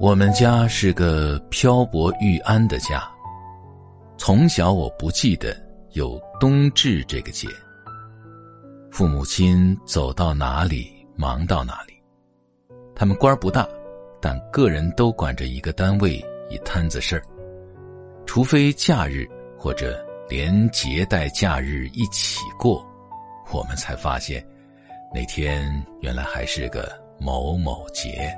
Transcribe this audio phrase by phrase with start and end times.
[0.00, 3.02] 我们家是个漂泊欲安的家。
[4.16, 5.56] 从小我不记得
[5.90, 7.48] 有冬至这个节。
[8.92, 11.94] 父母亲走到哪里忙到哪里，
[12.94, 13.66] 他们官儿不大，
[14.20, 17.22] 但个人都管着一个单位一摊子事儿。
[18.24, 19.26] 除非假日
[19.58, 22.86] 或者连节带假日一起过，
[23.50, 24.46] 我们才发现
[25.12, 26.88] 那天原来还是个
[27.18, 28.32] 某某节。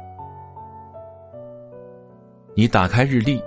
[2.56, 3.40] 你打开日历，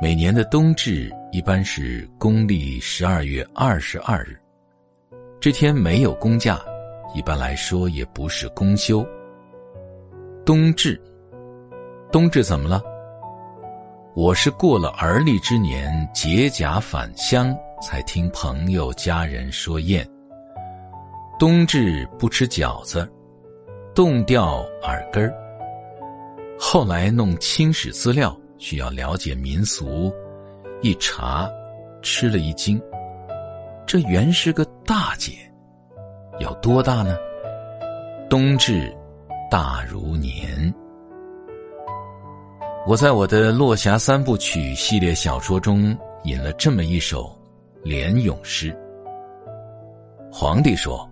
[0.00, 4.36] 每年的冬至一般是公历十二月二十二日。
[5.38, 6.60] 这天没有公假，
[7.14, 9.06] 一般来说也不是公休。
[10.44, 11.00] 冬至，
[12.10, 12.82] 冬至怎么了？
[14.14, 20.06] 我是过了而立之年，解甲返乡，才听朋友家人说宴。
[21.38, 23.08] 冬至不吃饺子，
[23.94, 25.41] 冻掉耳根儿。
[26.64, 28.34] 后来弄清史资料。
[28.58, 30.14] 需要了解民俗，
[30.82, 31.50] 一查，
[32.00, 32.80] 吃了一惊。
[33.84, 35.32] 这原是个大节，
[36.38, 37.18] 有多大呢？
[38.30, 38.96] 冬至，
[39.50, 40.72] 大如年。
[42.86, 47.36] 我在我的《落霞三部曲》系列小说中引了这么一首
[47.82, 48.72] 联咏诗。
[50.30, 51.04] 皇帝说：“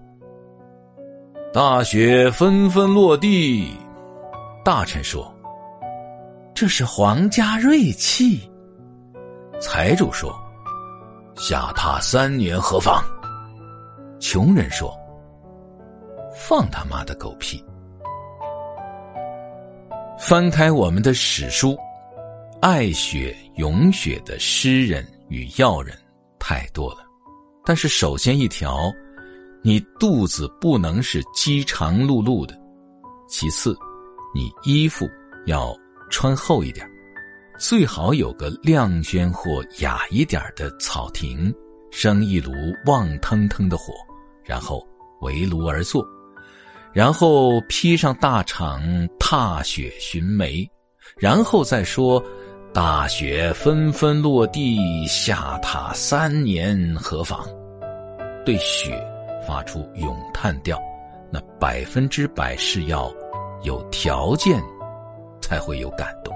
[1.52, 3.76] 大雪纷纷落地。”
[4.64, 5.28] 大臣说。
[6.60, 8.38] 这是皇家锐气。
[9.58, 10.30] 财主说
[11.34, 13.02] ：“下榻三年何妨？”
[14.20, 14.94] 穷人说
[16.36, 17.64] ：“放他妈的狗屁！”
[20.20, 21.74] 翻开我们的史书，
[22.60, 25.96] 爱雪咏雪的诗人与要人
[26.38, 26.98] 太多了。
[27.64, 28.92] 但是首先一条，
[29.62, 32.54] 你肚子不能是饥肠辘辘的；
[33.30, 33.74] 其次，
[34.34, 35.08] 你衣服
[35.46, 35.74] 要。
[36.10, 36.86] 穿厚一点，
[37.58, 41.54] 最好有个亮轩或雅一点的草亭，
[41.90, 42.52] 生一炉
[42.86, 43.94] 旺腾腾的火，
[44.44, 44.86] 然后
[45.20, 46.04] 围炉而坐，
[46.92, 50.68] 然后披上大氅，踏雪寻梅，
[51.16, 52.22] 然后再说
[52.72, 57.46] 大雪纷纷落地，下榻三年何妨？
[58.44, 58.98] 对雪
[59.46, 60.80] 发出咏叹调，
[61.30, 63.12] 那百分之百是要
[63.62, 64.60] 有条件。
[65.50, 66.32] 才会有感动。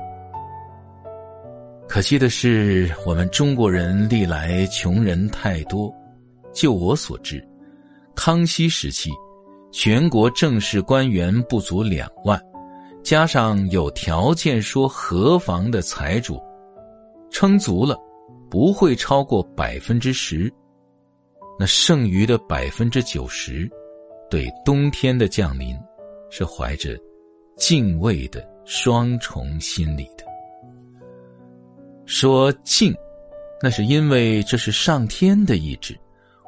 [1.89, 5.95] 可惜的是，我们中国人历来穷人太多。
[6.53, 7.47] 就我所知，
[8.17, 9.11] 康熙时期，
[9.71, 12.41] 全国正式官员不足两万，
[13.05, 16.43] 加上有条件说合房的财主，
[17.31, 17.97] 撑足了，
[18.51, 20.53] 不会超过百分之十。
[21.57, 23.71] 那剩余的百分之九十，
[24.29, 25.79] 对冬天的降临，
[26.31, 26.99] 是怀着
[27.57, 28.54] 敬畏的。
[28.65, 30.25] 双重心理的
[32.07, 32.95] 说敬，
[33.63, 35.99] 那是因为这是上天的意志，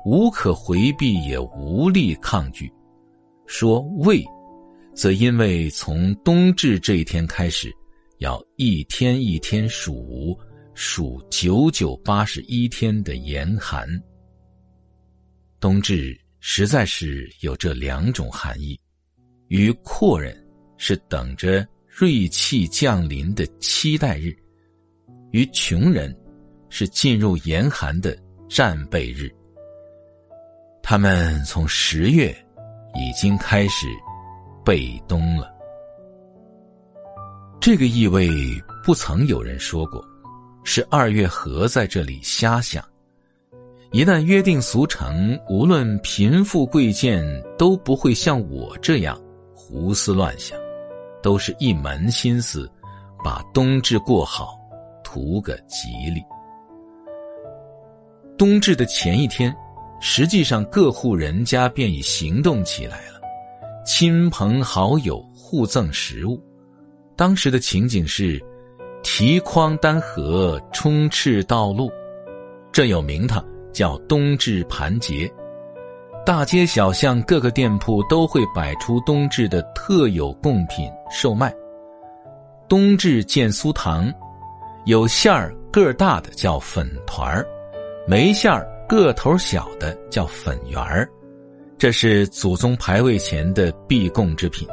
[0.04, 2.66] 无可回避也无力抗拒；
[3.46, 4.22] 说畏，
[4.94, 7.74] 则因为从冬至这一天开始，
[8.18, 10.38] 要一天一天数，
[10.74, 13.88] 数九九八十一天的严寒。
[15.58, 18.78] 冬至实在是有这两种含义，
[19.48, 20.36] 与阔人
[20.76, 21.66] 是等着。
[21.98, 24.36] 锐气降临的期待日，
[25.30, 26.14] 与穷人
[26.68, 28.14] 是进入严寒的
[28.50, 29.34] 战备日。
[30.82, 32.36] 他们从十月
[32.94, 33.86] 已经开始
[34.62, 35.50] 备冬了。
[37.58, 38.28] 这个意味
[38.84, 40.04] 不曾有人说过，
[40.64, 42.84] 是二月河在这里瞎想。
[43.90, 47.24] 一旦约定俗成，无论贫富贵贱，
[47.56, 49.18] 都不会像我这样
[49.54, 50.65] 胡思乱想。
[51.26, 52.70] 都是一门心思，
[53.24, 54.56] 把冬至过好，
[55.02, 56.22] 图个吉利。
[58.38, 59.52] 冬至的前一天，
[60.00, 63.20] 实际上各户人家便已行动起来了，
[63.84, 66.40] 亲朋好友互赠食物。
[67.16, 68.40] 当时的情景是，
[69.02, 71.90] 提筐担盒，充斥道路，
[72.70, 75.28] 这有名堂，叫冬至盘节。
[76.24, 81.54] 大街小巷各个店铺都会摆出冬至的特有贡品售卖。
[82.68, 84.12] 冬至见酥糖，
[84.86, 87.46] 有馅儿个大的叫粉团儿，
[88.06, 91.08] 没馅儿个头小的叫粉圆儿，
[91.78, 94.66] 这是祖宗牌位前的必供之品。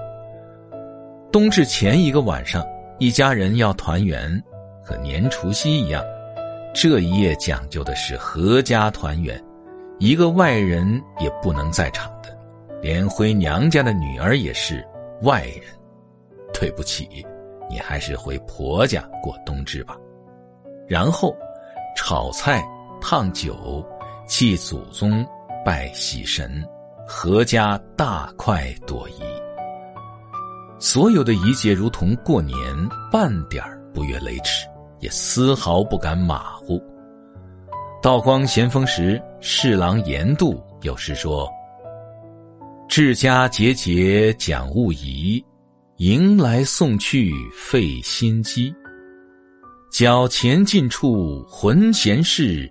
[1.31, 2.65] 冬至前一个晚上，
[3.00, 4.41] 一家人要团圆，
[4.83, 6.03] 和年除夕一样，
[6.74, 9.39] 这一夜讲究的是阖家团圆。
[10.00, 12.35] 一个外人也不能在场的，
[12.81, 14.83] 连回娘家的女儿也是
[15.21, 15.63] 外人。
[16.53, 17.25] 对不起，
[17.69, 19.97] 你还是回婆家过冬至吧。
[20.88, 21.35] 然后，
[21.95, 22.63] 炒菜、
[23.01, 23.85] 烫酒、
[24.27, 25.25] 祭祖宗、
[25.65, 26.63] 拜喜神，
[27.07, 29.23] 阖家大快朵颐。
[30.79, 32.57] 所有的仪节如同过年，
[33.11, 33.63] 半点
[33.94, 34.67] 不越雷池，
[34.99, 36.81] 也丝毫不敢马虎。
[38.01, 41.49] 道光咸丰时，侍郎严度有诗说
[42.89, 45.41] ：“治家节节讲务仪，
[46.03, 48.75] 迎来送去费心机。
[49.89, 52.69] 脚前进处浑闲事，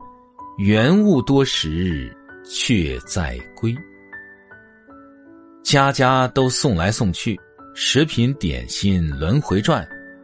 [0.58, 2.14] 原物多时
[2.44, 3.74] 却在归。”
[5.64, 7.40] 家家都送来送去，
[7.74, 9.82] 食品点心轮回转，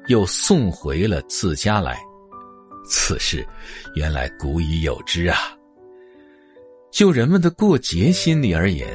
[0.08, 1.98] 又送回了自家来。
[2.86, 3.42] 此事
[3.94, 5.38] 原来古已有之啊！
[6.92, 8.86] 就人们的过节心理而言，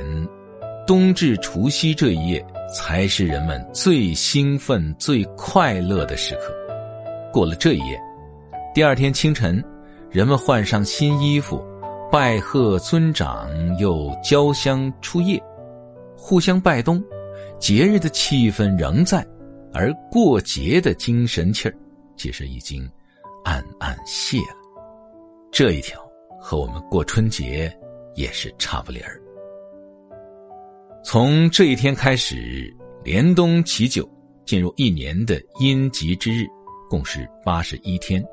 [0.85, 6.53] 冬至除夕这一夜才是人们最兴奋、最快乐的时刻。
[7.31, 7.99] 过了这一夜，
[8.73, 9.63] 第二天清晨，
[10.09, 11.63] 人们换上新衣服，
[12.11, 13.49] 拜贺尊长，
[13.79, 15.41] 又交香出夜，
[16.17, 17.03] 互相拜冬。
[17.59, 19.25] 节日的气氛仍在，
[19.73, 21.75] 而过节的精神气儿，
[22.17, 22.89] 其实已经。
[23.45, 24.55] 暗暗谢了，
[25.51, 25.99] 这一条
[26.39, 27.69] 和我们过春节
[28.15, 29.21] 也是差不离儿。
[31.05, 32.73] 从这一天开始，
[33.03, 34.09] 连冬祈九，
[34.45, 36.45] 进入一年的阴极之日，
[36.89, 38.23] 共是八十一天。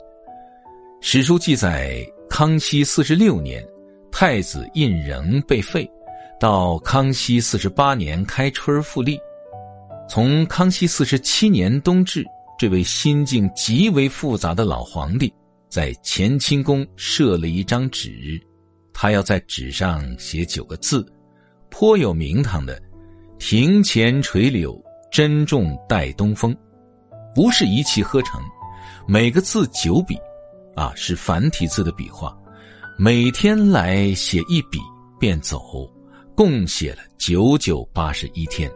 [1.01, 3.61] 史书记载，康熙四十六年，
[4.13, 5.91] 太子胤禛被废，
[6.39, 9.19] 到康熙四十八年开春复立，
[10.09, 12.25] 从康熙四十七年冬至。
[12.57, 15.33] 这位心境极为复杂的老皇帝，
[15.69, 18.41] 在乾清宫设了一张纸，
[18.93, 21.05] 他要在纸上写九个字，
[21.71, 22.81] 颇有名堂的
[23.39, 24.79] ：“庭前垂柳，
[25.11, 26.57] 珍重待东风。”
[27.35, 28.41] 不是一气呵成，
[29.07, 30.17] 每个字九笔，
[30.75, 32.37] 啊，是繁体字的笔画，
[32.99, 34.79] 每天来写一笔
[35.19, 35.89] 便走，
[36.35, 38.71] 共写了九九八十一天。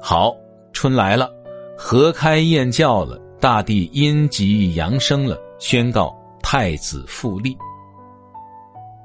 [0.00, 0.36] 好，
[0.72, 1.30] 春来了。
[1.78, 7.56] 河开燕叫了，大地阴极阳生了，宣告太子复立。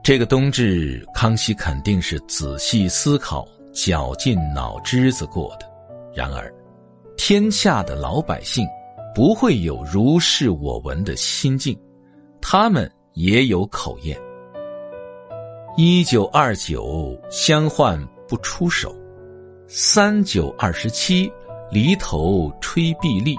[0.03, 5.71] 这个冬至，康熙肯定是仔细思考、绞尽脑汁子过的。
[6.13, 6.51] 然而，
[7.15, 8.67] 天下的老百姓
[9.13, 11.79] 不会有如是我闻的心境，
[12.41, 14.17] 他们也有口验。
[15.77, 18.89] 一九二九，相换不出手；
[19.67, 21.31] 三九二十七。
[21.73, 23.33] 犁头吹碧立，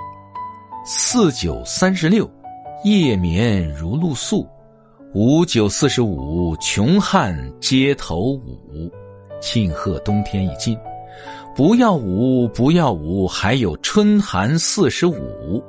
[0.87, 2.27] 四九三十六，
[2.83, 4.49] 夜眠如露宿；
[5.15, 8.91] 五九四十五，穷汉街头舞。
[9.43, 10.79] 庆贺冬天已尽，
[11.55, 15.63] 不要舞，不要舞，还有春寒四十五。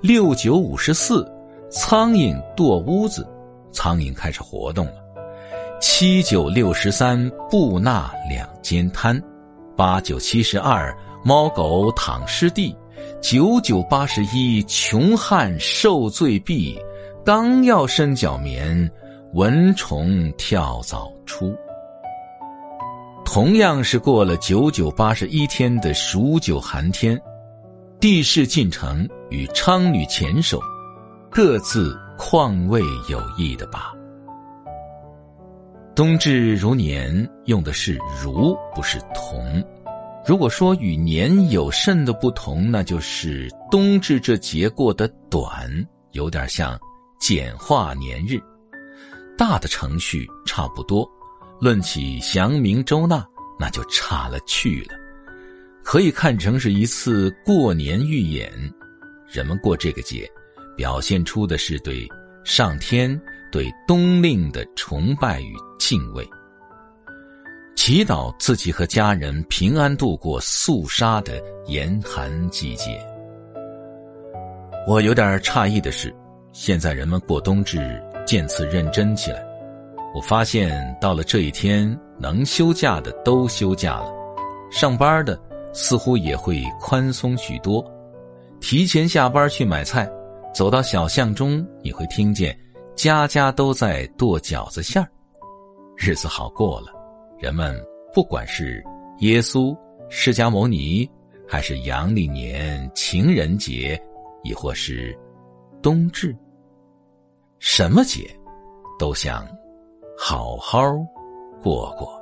[0.00, 1.28] 六九五十四，
[1.68, 3.26] 苍蝇堕屋子，
[3.72, 4.94] 苍蝇开始活动了。
[5.80, 9.20] 七九六十三，布纳两间摊。
[9.76, 10.96] 八九七十二。
[11.22, 12.74] 猫狗躺尸地，
[13.20, 16.78] 九九八十一，穷汉受罪毙。
[17.22, 18.90] 刚要伸脚眠，
[19.34, 21.54] 蚊虫跳蚤出。
[23.26, 27.20] 同样是过了九九八十一天的数九寒天，
[28.00, 30.58] 帝释进城与昌女前手，
[31.30, 33.92] 各自况味有异的吧。
[35.94, 39.62] 冬至如年，用的是如，不是同。
[40.24, 45.70] 如果说与年有甚的不同，那就是冬至这节过得短，
[46.12, 46.78] 有点像
[47.20, 48.40] 简化年日。
[49.36, 51.08] 大的程序差不多，
[51.60, 53.24] 论起祥明周纳，
[53.58, 54.98] 那就差了去了。
[55.84, 58.50] 可以看成是一次过年预演。
[59.28, 60.28] 人们过这个节，
[60.76, 62.08] 表现出的是对
[62.44, 63.18] 上天、
[63.52, 66.28] 对冬令的崇拜与敬畏。
[67.76, 73.00] 祈祷自己和家人平安度过肃杀的严寒季节。
[74.86, 76.14] 我有点诧异的是，
[76.52, 79.44] 现在人们过冬至渐次认真起来。
[80.14, 84.12] 我发现到了这一天，能休假的都休假了，
[84.70, 85.40] 上班的
[85.72, 87.84] 似乎也会宽松许多。
[88.60, 90.10] 提前下班去买菜，
[90.52, 92.58] 走到小巷中，你会听见
[92.96, 95.08] 家家都在剁饺子馅儿，
[95.96, 96.88] 日子好过了。
[97.38, 97.74] 人们
[98.12, 98.84] 不管是
[99.20, 99.74] 耶稣、
[100.08, 101.08] 释迦牟尼，
[101.48, 103.98] 还是阳历年情人节，
[104.42, 105.16] 亦或是
[105.82, 106.36] 冬至，
[107.58, 108.28] 什么节，
[108.98, 109.46] 都想
[110.18, 110.82] 好好
[111.62, 112.19] 过过。